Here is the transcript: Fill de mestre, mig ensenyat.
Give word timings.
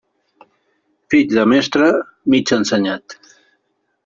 Fill 1.13 1.35
de 1.39 1.43
mestre, 1.51 1.91
mig 2.35 2.55
ensenyat. 2.59 3.19